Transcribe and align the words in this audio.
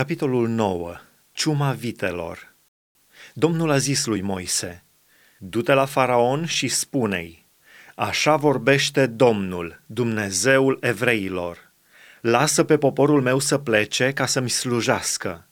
Capitolul 0.00 0.48
9. 0.48 0.96
Ciuma 1.32 1.72
vitelor 1.72 2.54
Domnul 3.34 3.70
a 3.70 3.78
zis 3.78 4.06
lui 4.06 4.20
Moise, 4.20 4.84
Du-te 5.38 5.72
la 5.72 5.84
faraon 5.84 6.44
și 6.44 6.68
spune-i, 6.68 7.46
Așa 7.94 8.36
vorbește 8.36 9.06
Domnul, 9.06 9.82
Dumnezeul 9.86 10.78
evreilor. 10.80 11.72
Lasă 12.20 12.64
pe 12.64 12.78
poporul 12.78 13.22
meu 13.22 13.38
să 13.38 13.58
plece 13.58 14.12
ca 14.12 14.26
să-mi 14.26 14.50
slujească. 14.50 15.48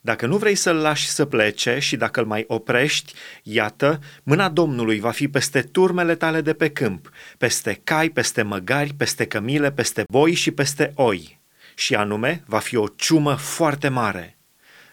Dacă 0.00 0.26
nu 0.26 0.36
vrei 0.36 0.54
să-l 0.54 0.76
lași 0.76 1.08
să 1.08 1.24
plece 1.24 1.78
și 1.78 1.96
dacă 1.96 2.20
îl 2.20 2.26
mai 2.26 2.44
oprești, 2.46 3.12
iată, 3.42 3.98
mâna 4.22 4.48
Domnului 4.48 5.00
va 5.00 5.10
fi 5.10 5.28
peste 5.28 5.62
turmele 5.62 6.14
tale 6.14 6.40
de 6.40 6.52
pe 6.52 6.70
câmp, 6.70 7.10
peste 7.38 7.80
cai, 7.84 8.08
peste 8.08 8.42
măgari, 8.42 8.94
peste 8.94 9.26
cămile, 9.26 9.72
peste 9.72 10.04
boi 10.08 10.34
și 10.34 10.50
peste 10.50 10.92
oi 10.94 11.39
și 11.80 11.94
anume 11.94 12.42
va 12.46 12.58
fi 12.58 12.76
o 12.76 12.86
ciumă 12.86 13.34
foarte 13.34 13.88
mare. 13.88 14.38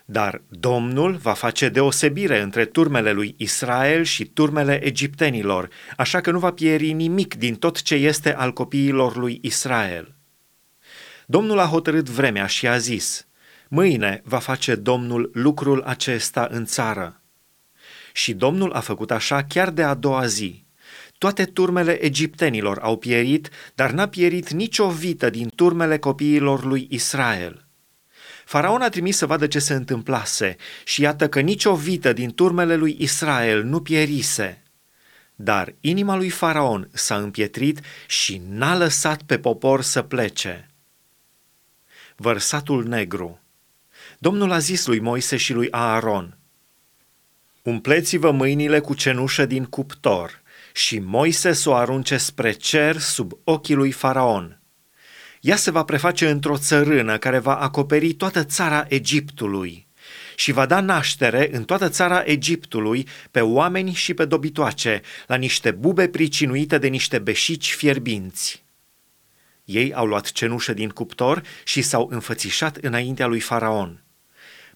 Dar 0.06 0.42
Domnul 0.50 1.16
va 1.16 1.34
face 1.34 1.70
deosebire 1.70 2.42
între 2.42 2.66
turmele 2.66 3.12
lui 3.12 3.36
Israel 3.38 4.04
și 4.04 4.26
turmele 4.26 4.86
egiptenilor, 4.86 5.70
așa 5.98 6.22
că 6.22 6.32
nu 6.32 6.40
va 6.40 6.52
pieri 6.52 6.92
nimic 6.92 7.36
din 7.36 7.56
tot 7.56 7.82
ce 7.82 7.96
este 7.96 8.36
al 8.36 8.54
copiilor 8.54 9.16
lui 9.16 9.40
Israel. 9.42 10.16
Domnul 11.26 11.60
a 11.60 11.66
hotărât 11.66 12.10
vremea 12.10 12.46
și 12.46 12.68
a 12.68 12.78
zis, 12.78 13.28
Mâine 13.68 14.22
va 14.24 14.40
face 14.40 14.76
Domnul 14.76 15.30
lucrul 15.34 15.82
acesta 15.82 16.48
în 16.52 16.66
țară. 16.66 17.22
Și 18.14 18.34
Domnul 18.34 18.72
a 18.72 18.80
făcut 18.80 19.12
așa 19.12 19.44
chiar 19.44 19.70
de 19.70 19.84
a 19.84 19.94
doua 19.94 20.26
zi. 20.26 20.67
Toate 21.18 21.46
turmele 21.46 22.04
egiptenilor 22.04 22.80
au 22.80 22.98
pierit, 22.98 23.50
dar 23.76 23.92
n-a 23.92 24.08
pierit 24.08 24.50
nicio 24.50 24.90
vită 24.90 25.30
din 25.30 25.52
turmele 25.56 25.98
copiilor 25.98 26.64
lui 26.66 26.88
Israel. 26.90 27.68
Faraon 28.46 28.82
a 28.82 28.90
trimis 28.90 29.18
să 29.18 29.26
vadă 29.26 29.48
ce 29.48 29.60
se 29.60 29.74
întâmplase 29.74 30.56
și 30.84 31.02
iată 31.02 31.30
că 31.30 31.40
nicio 31.40 31.76
vită 31.76 32.14
din 32.14 32.34
turmele 32.34 32.76
lui 32.76 32.96
Israel 33.00 33.64
nu 33.64 33.82
pierise. 33.82 34.64
Dar 35.36 35.76
inima 35.82 36.16
lui 36.16 36.30
Faraon 36.30 36.90
s-a 36.94 37.18
împietrit 37.18 37.80
și 38.08 38.42
n-a 38.50 38.78
lăsat 38.78 39.22
pe 39.22 39.40
popor 39.40 39.82
să 39.82 40.02
plece. 40.02 40.70
Vărsatul 42.16 42.88
negru 42.88 43.40
Domnul 44.20 44.52
a 44.52 44.60
zis 44.60 44.86
lui 44.86 45.00
Moise 45.00 45.38
și 45.38 45.54
lui 45.54 45.72
Aaron, 45.72 46.38
Umpleți-vă 47.62 48.32
mâinile 48.32 48.80
cu 48.80 48.94
cenușă 48.94 49.46
din 49.46 49.66
cuptor 49.66 50.42
și 50.78 51.00
Moise 51.00 51.54
să 51.54 51.70
o 51.70 51.74
arunce 51.74 52.18
spre 52.18 52.52
cer 52.52 52.98
sub 52.98 53.32
ochii 53.44 53.76
lui 53.76 53.92
Faraon. 53.92 54.62
Ea 55.42 55.56
se 55.56 55.72
va 55.72 55.84
preface 55.84 56.30
într-o 56.30 56.58
țărână 56.58 57.18
care 57.18 57.40
va 57.40 57.56
acoperi 57.56 58.14
toată 58.14 58.44
țara 58.44 58.86
Egiptului 58.88 59.88
și 60.36 60.52
va 60.52 60.66
da 60.66 60.80
naștere 60.80 61.56
în 61.56 61.64
toată 61.64 61.90
țara 61.90 62.24
Egiptului 62.26 63.08
pe 63.32 63.42
oameni 63.42 63.94
și 63.94 64.14
pe 64.14 64.26
dobitoace, 64.26 65.02
la 65.28 65.36
niște 65.36 65.72
bube 65.72 66.08
pricinuite 66.08 66.78
de 66.78 66.88
niște 66.88 67.20
beșici 67.20 67.74
fierbinți. 67.74 68.64
Ei 69.66 69.94
au 69.94 70.06
luat 70.06 70.32
cenușă 70.32 70.74
din 70.74 70.90
cuptor 70.90 71.42
și 71.64 71.82
s-au 71.82 72.08
înfățișat 72.12 72.76
înaintea 72.76 73.28
lui 73.28 73.40
Faraon. 73.40 74.07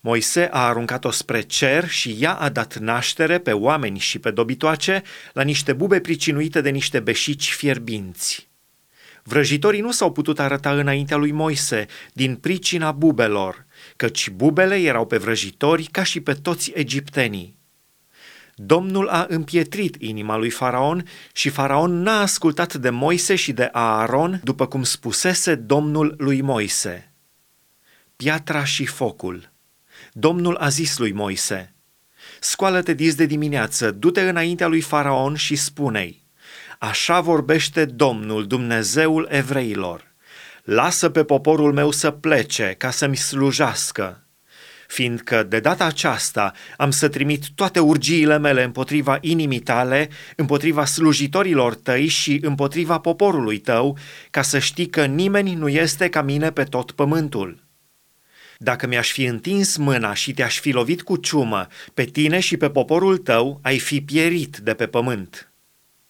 Moise 0.03 0.49
a 0.52 0.67
aruncat-o 0.67 1.11
spre 1.11 1.41
cer 1.41 1.89
și 1.89 2.17
ea 2.19 2.33
a 2.33 2.49
dat 2.49 2.77
naștere 2.77 3.39
pe 3.39 3.52
oameni 3.52 3.99
și 3.99 4.19
pe 4.19 4.31
dobitoace 4.31 5.02
la 5.33 5.41
niște 5.41 5.73
bube 5.73 5.99
pricinuite 5.99 6.61
de 6.61 6.69
niște 6.69 6.99
beșici 6.99 7.52
fierbinți. 7.52 8.49
Vrăjitorii 9.23 9.81
nu 9.81 9.91
s-au 9.91 10.11
putut 10.11 10.39
arăta 10.39 10.71
înaintea 10.71 11.17
lui 11.17 11.31
Moise 11.31 11.85
din 12.13 12.35
pricina 12.35 12.91
bubelor, 12.91 13.66
căci 13.95 14.30
bubele 14.30 14.75
erau 14.75 15.05
pe 15.05 15.17
vrăjitori 15.17 15.83
ca 15.83 16.03
și 16.03 16.19
pe 16.19 16.33
toți 16.33 16.71
egiptenii. 16.75 17.59
Domnul 18.55 19.08
a 19.08 19.25
împietrit 19.30 19.95
inima 19.99 20.38
lui 20.38 20.49
Faraon 20.49 21.08
și 21.33 21.49
Faraon 21.49 22.02
n-a 22.02 22.21
ascultat 22.21 22.73
de 22.73 22.89
Moise 22.89 23.36
și 23.36 23.52
de 23.52 23.70
Aaron 23.71 24.42
după 24.43 24.67
cum 24.67 24.83
spusese 24.83 25.55
Domnul 25.55 26.15
lui 26.17 26.42
Moise. 26.42 27.14
Piatra 28.15 28.64
și 28.64 28.86
focul 28.86 29.51
Domnul 30.12 30.56
a 30.56 30.70
zis 30.70 30.98
lui 30.98 31.12
Moise, 31.12 31.76
Scoală-te 32.39 32.94
dis 32.94 33.16
de 33.16 33.26
dimineață, 33.26 33.92
du-te 33.92 34.22
înaintea 34.22 34.67
lui 34.67 34.82
Faraon 34.82 35.36
și 35.36 35.56
spune-i, 35.56 36.23
Așa 36.80 37.20
vorbește 37.20 37.86
Domnul, 37.86 38.48
Dumnezeul 38.48 39.28
evreilor. 39.30 40.14
Lasă 40.64 41.10
pe 41.10 41.23
poporul 41.23 41.73
meu 41.73 41.92
să 41.92 42.12
plece 42.12 42.76
ca 42.78 42.89
să-mi 42.89 43.16
slujească, 43.16 44.28
fiindcă 44.88 45.44
de 45.44 45.60
data 45.60 45.86
aceasta 45.86 46.54
am 46.78 46.92
să 46.92 47.08
trimit 47.08 47.45
toate 47.56 47.80
urgiile 47.80 48.38
mele 48.38 48.64
împotriva 48.64 49.18
inimii 49.22 49.60
tale, 49.60 50.10
împotriva 50.36 50.86
slujitorilor 50.86 51.76
tăi 51.76 52.08
și 52.08 52.39
împotriva 52.42 53.00
poporului 53.00 53.58
tău, 53.58 53.98
ca 54.30 54.42
să 54.42 54.60
știi 54.60 54.88
că 54.88 55.06
nimeni 55.06 55.54
nu 55.54 55.68
este 55.68 56.10
ca 56.10 56.22
mine 56.22 56.52
pe 56.52 56.64
tot 56.64 56.92
pământul. 56.92 57.61
Dacă 58.64 58.88
mi-aș 58.88 59.11
fi 59.11 59.23
întins 59.23 59.77
mâna 59.77 60.14
și 60.14 60.33
te-aș 60.33 60.60
fi 60.60 60.72
lovit 60.72 61.02
cu 61.02 61.17
ciumă, 61.17 61.67
pe 61.94 62.04
tine 62.04 62.39
și 62.39 62.58
pe 62.58 62.70
poporul 62.70 63.17
tău 63.17 63.60
ai 63.61 63.80
fi 63.80 64.02
pierit 64.02 64.58
de 64.58 64.73
pe 64.73 64.88
pământ. 64.88 65.52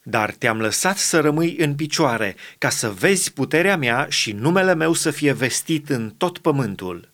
Dar 0.03 0.31
te-am 0.31 0.59
lăsat 0.59 0.97
să 0.97 1.19
rămâi 1.19 1.56
în 1.57 1.75
picioare, 1.75 2.35
ca 2.57 2.69
să 2.69 2.90
vezi 2.90 3.34
puterea 3.34 3.78
mea 3.78 4.07
și 4.09 4.31
numele 4.31 4.75
meu 4.75 4.94
să 4.94 5.11
fie 5.11 5.34
vestit 5.34 5.90
în 5.90 6.09
tot 6.17 6.38
pământul. 6.38 7.09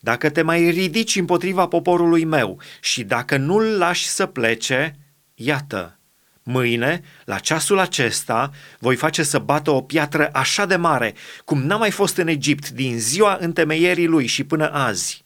Dacă 0.00 0.30
te 0.30 0.42
mai 0.42 0.70
ridici 0.70 1.16
împotriva 1.16 1.66
poporului 1.66 2.24
meu 2.24 2.60
și 2.80 3.04
dacă 3.04 3.36
nu-l 3.36 3.78
lași 3.78 4.06
să 4.06 4.26
plece, 4.26 4.96
iată, 5.34 5.98
Mâine, 6.42 7.02
la 7.24 7.38
ceasul 7.38 7.78
acesta, 7.78 8.50
voi 8.78 8.96
face 8.96 9.22
să 9.22 9.38
bată 9.38 9.70
o 9.70 9.80
piatră 9.80 10.30
așa 10.32 10.66
de 10.66 10.76
mare, 10.76 11.14
cum 11.44 11.62
n-a 11.62 11.76
mai 11.76 11.90
fost 11.90 12.16
în 12.16 12.28
Egipt 12.28 12.68
din 12.70 12.98
ziua 12.98 13.36
întemeierii 13.40 14.06
lui 14.06 14.26
și 14.26 14.44
până 14.44 14.70
azi. 14.72 15.24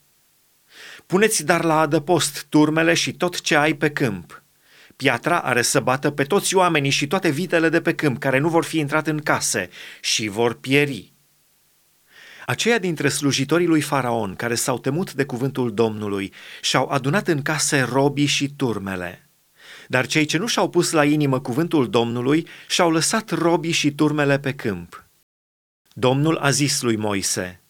Puneți 1.06 1.44
dar 1.44 1.64
la 1.64 1.80
adăpost 1.80 2.46
turmele 2.48 2.94
și 2.94 3.12
tot 3.12 3.40
ce 3.40 3.56
ai 3.56 3.74
pe 3.74 3.90
câmp. 3.90 4.42
Piatra 4.96 5.38
are 5.38 5.62
să 5.62 5.80
bată 5.80 6.10
pe 6.10 6.24
toți 6.24 6.54
oamenii 6.54 6.90
și 6.90 7.06
toate 7.06 7.28
vitele 7.30 7.68
de 7.68 7.80
pe 7.80 7.94
câmp 7.94 8.18
care 8.18 8.38
nu 8.38 8.48
vor 8.48 8.64
fi 8.64 8.78
intrat 8.78 9.06
în 9.06 9.18
case 9.18 9.68
și 10.00 10.28
vor 10.28 10.54
pieri. 10.54 11.12
Aceia 12.46 12.78
dintre 12.78 13.08
slujitorii 13.08 13.66
lui 13.66 13.80
Faraon 13.80 14.34
care 14.34 14.54
s-au 14.54 14.78
temut 14.78 15.12
de 15.12 15.24
cuvântul 15.24 15.74
Domnului 15.74 16.32
și-au 16.60 16.88
adunat 16.88 17.28
în 17.28 17.42
case 17.42 17.80
robii 17.80 18.26
și 18.26 18.48
turmele– 18.56 19.20
dar 19.88 20.06
cei 20.06 20.24
ce 20.24 20.38
nu 20.38 20.46
și-au 20.46 20.70
pus 20.70 20.90
la 20.90 21.04
inimă 21.04 21.40
cuvântul 21.40 21.90
Domnului 21.90 22.46
și-au 22.68 22.90
lăsat 22.90 23.30
robii 23.30 23.72
și 23.72 23.90
turmele 23.90 24.38
pe 24.38 24.52
câmp. 24.52 25.04
Domnul 25.92 26.36
a 26.36 26.50
zis 26.50 26.82
lui 26.82 26.96
Moise, 26.96 27.60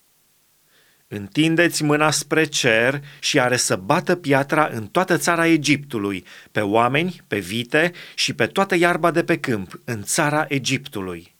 Întindeți 1.08 1.82
mâna 1.82 2.10
spre 2.10 2.44
cer 2.44 3.00
și 3.18 3.40
are 3.40 3.56
să 3.56 3.76
bată 3.76 4.16
piatra 4.16 4.68
în 4.72 4.86
toată 4.86 5.16
țara 5.16 5.46
Egiptului, 5.46 6.24
pe 6.52 6.60
oameni, 6.60 7.22
pe 7.26 7.38
vite 7.38 7.92
și 8.14 8.32
pe 8.32 8.46
toată 8.46 8.74
iarba 8.76 9.10
de 9.10 9.24
pe 9.24 9.38
câmp, 9.38 9.80
în 9.84 10.02
țara 10.02 10.44
Egiptului. 10.48 11.34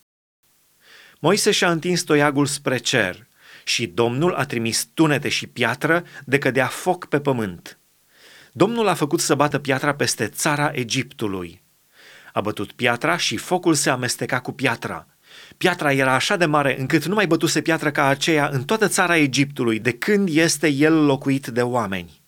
Moise 1.19 1.51
și-a 1.51 1.71
întins 1.71 2.03
toiagul 2.03 2.47
spre 2.47 2.79
cer 2.79 3.27
și 3.65 3.87
Domnul 3.87 4.35
a 4.35 4.45
trimis 4.45 4.89
tunete 4.95 5.29
și 5.29 5.47
piatră 5.47 6.05
de 6.25 6.39
cădea 6.39 6.67
foc 6.67 7.07
pe 7.07 7.21
pământ. 7.21 7.79
Domnul 8.57 8.89
a 8.89 8.95
făcut 8.95 9.21
să 9.21 9.35
bată 9.35 9.59
piatra 9.59 9.95
peste 9.95 10.27
țara 10.27 10.71
Egiptului. 10.75 11.63
A 12.33 12.41
bătut 12.41 12.73
piatra 12.73 13.17
și 13.17 13.37
focul 13.37 13.75
se 13.75 13.91
amesteca 13.91 14.41
cu 14.41 14.53
piatra. 14.53 15.07
Piatra 15.57 15.93
era 15.93 16.15
așa 16.15 16.37
de 16.37 16.45
mare 16.45 16.81
încât 16.81 17.05
nu 17.05 17.15
mai 17.15 17.27
bătuse 17.27 17.61
piatră 17.61 17.91
ca 17.91 18.07
aceea 18.07 18.49
în 18.53 18.65
toată 18.65 18.89
țara 18.89 19.17
Egiptului, 19.17 19.79
de 19.79 19.93
când 19.93 20.29
este 20.33 20.69
el 20.69 21.05
locuit 21.05 21.47
de 21.47 21.63
oameni. 21.63 22.21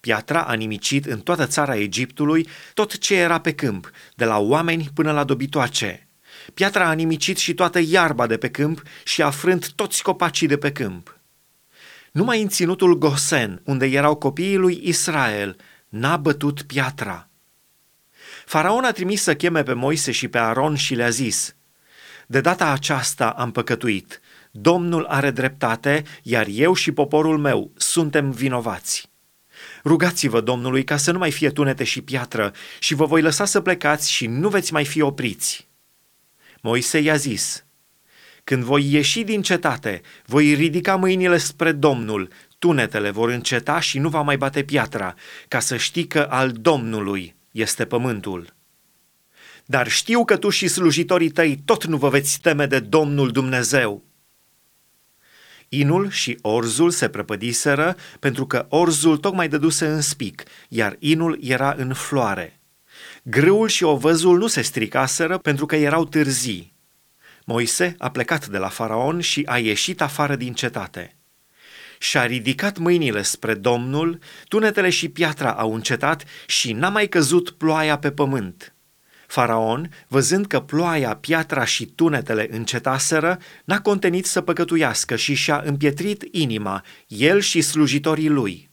Piatra 0.00 0.40
a 0.40 0.52
nimicit 0.52 1.06
în 1.06 1.20
toată 1.20 1.46
țara 1.46 1.76
Egiptului 1.76 2.48
tot 2.74 2.98
ce 2.98 3.14
era 3.14 3.40
pe 3.40 3.52
câmp, 3.52 3.90
de 4.14 4.24
la 4.24 4.38
oameni 4.38 4.90
până 4.94 5.12
la 5.12 5.24
dobitoace. 5.24 6.08
Piatra 6.54 6.88
a 6.88 6.92
nimicit 6.92 7.38
și 7.38 7.54
toată 7.54 7.80
iarba 7.84 8.26
de 8.26 8.36
pe 8.36 8.50
câmp 8.50 8.82
și 9.04 9.22
a 9.22 9.30
frânt 9.30 9.72
toți 9.72 10.02
copacii 10.02 10.46
de 10.46 10.56
pe 10.56 10.72
câmp. 10.72 11.20
Numai 12.12 12.42
în 12.42 12.48
ținutul 12.48 12.98
Gosen, 12.98 13.60
unde 13.64 13.86
erau 13.86 14.14
copiii 14.14 14.56
lui 14.56 14.80
Israel, 14.82 15.56
n-a 15.88 16.16
bătut 16.16 16.62
piatra. 16.62 17.28
Faraon 18.44 18.84
a 18.84 18.90
trimis 18.90 19.22
să 19.22 19.34
cheme 19.34 19.62
pe 19.62 19.72
Moise 19.72 20.10
și 20.10 20.28
pe 20.28 20.38
Aron 20.38 20.74
și 20.74 20.94
le-a 20.94 21.08
zis, 21.08 21.54
De 22.26 22.40
data 22.40 22.70
aceasta 22.70 23.30
am 23.30 23.50
păcătuit, 23.50 24.20
Domnul 24.50 25.04
are 25.04 25.30
dreptate, 25.30 26.04
iar 26.22 26.46
eu 26.50 26.74
și 26.74 26.92
poporul 26.92 27.38
meu 27.38 27.70
suntem 27.76 28.30
vinovați. 28.30 29.10
Rugați-vă 29.84 30.40
Domnului 30.40 30.84
ca 30.84 30.96
să 30.96 31.12
nu 31.12 31.18
mai 31.18 31.30
fie 31.30 31.50
tunete 31.50 31.84
și 31.84 32.02
piatră 32.02 32.52
și 32.78 32.94
vă 32.94 33.04
voi 33.04 33.22
lăsa 33.22 33.44
să 33.44 33.60
plecați 33.60 34.10
și 34.10 34.26
nu 34.26 34.48
veți 34.48 34.72
mai 34.72 34.84
fi 34.84 35.00
opriți. 35.00 35.68
Moise 36.60 36.98
i-a 36.98 37.16
zis, 37.16 37.64
Când 38.44 38.62
voi 38.62 38.92
ieși 38.92 39.22
din 39.22 39.42
cetate, 39.42 40.00
voi 40.26 40.54
ridica 40.54 40.96
mâinile 40.96 41.38
spre 41.38 41.72
Domnul, 41.72 42.28
tunetele 42.58 43.10
vor 43.10 43.28
înceta 43.28 43.80
și 43.80 43.98
nu 43.98 44.08
va 44.08 44.20
mai 44.20 44.36
bate 44.36 44.62
piatra, 44.62 45.14
ca 45.48 45.60
să 45.60 45.76
știi 45.76 46.06
că 46.06 46.26
al 46.30 46.50
Domnului 46.50 47.34
este 47.50 47.84
pământul. 47.84 48.54
Dar 49.66 49.88
știu 49.88 50.24
că 50.24 50.36
tu 50.36 50.48
și 50.48 50.68
slujitorii 50.68 51.30
tăi 51.30 51.62
tot 51.64 51.84
nu 51.84 51.96
vă 51.96 52.08
veți 52.08 52.40
teme 52.40 52.66
de 52.66 52.78
Domnul 52.78 53.30
Dumnezeu. 53.30 54.04
Inul 55.68 56.10
și 56.10 56.38
orzul 56.42 56.90
se 56.90 57.08
prăpădiseră 57.08 57.96
pentru 58.18 58.46
că 58.46 58.66
orzul 58.68 59.16
tocmai 59.16 59.48
dăduse 59.48 59.86
în 59.86 60.00
spic, 60.00 60.42
iar 60.68 60.96
inul 60.98 61.38
era 61.40 61.74
în 61.76 61.94
floare. 61.94 62.60
Grâul 63.22 63.68
și 63.68 63.84
ovăzul 63.84 64.38
nu 64.38 64.46
se 64.46 64.62
stricaseră 64.62 65.38
pentru 65.38 65.66
că 65.66 65.76
erau 65.76 66.04
târzii. 66.04 66.71
Moise 67.52 67.94
a 67.98 68.10
plecat 68.10 68.46
de 68.46 68.58
la 68.58 68.68
faraon 68.68 69.20
și 69.20 69.42
a 69.46 69.58
ieșit 69.58 70.00
afară 70.00 70.36
din 70.36 70.52
cetate. 70.52 71.16
Și-a 71.98 72.26
ridicat 72.26 72.78
mâinile 72.78 73.22
spre 73.22 73.54
Domnul, 73.54 74.18
tunetele 74.48 74.90
și 74.90 75.08
piatra 75.08 75.52
au 75.52 75.74
încetat 75.74 76.24
și 76.46 76.72
n-a 76.72 76.88
mai 76.88 77.08
căzut 77.08 77.50
ploaia 77.50 77.98
pe 77.98 78.10
pământ. 78.10 78.74
Faraon, 79.26 79.90
văzând 80.08 80.46
că 80.46 80.60
ploaia, 80.60 81.16
piatra 81.16 81.64
și 81.64 81.86
tunetele 81.86 82.48
încetaseră, 82.50 83.38
n-a 83.64 83.80
contenit 83.80 84.26
să 84.26 84.40
păcătuiască 84.40 85.16
și 85.16 85.34
și-a 85.34 85.62
împietrit 85.64 86.28
inima, 86.30 86.84
el 87.06 87.40
și 87.40 87.60
slujitorii 87.60 88.28
lui. 88.28 88.70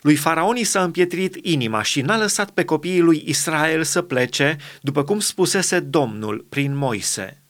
Lui 0.00 0.16
Faraon 0.16 0.56
i 0.56 0.64
s-a 0.64 0.82
împietrit 0.82 1.38
inima 1.42 1.82
și 1.82 2.00
n-a 2.00 2.18
lăsat 2.18 2.50
pe 2.50 2.64
copiii 2.64 3.00
lui 3.00 3.22
Israel 3.26 3.82
să 3.82 4.02
plece, 4.02 4.56
după 4.80 5.04
cum 5.04 5.20
spusese 5.20 5.80
Domnul 5.80 6.46
prin 6.48 6.76
Moise. 6.76 7.42